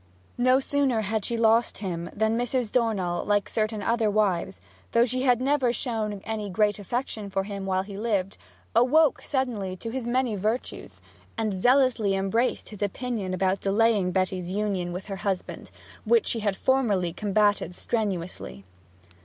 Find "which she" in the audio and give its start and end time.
16.03-16.39